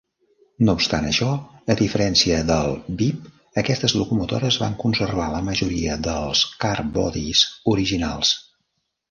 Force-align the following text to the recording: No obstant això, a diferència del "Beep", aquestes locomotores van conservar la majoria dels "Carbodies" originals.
No 0.67 0.73
obstant 0.77 1.07
això, 1.09 1.27
a 1.73 1.75
diferència 1.81 2.39
del 2.47 2.73
"Beep", 3.01 3.27
aquestes 3.63 3.95
locomotores 3.99 4.59
van 4.63 4.79
conservar 4.85 5.29
la 5.35 5.43
majoria 5.51 6.01
dels 6.09 6.43
"Carbodies" 6.67 7.47
originals. 7.77 8.35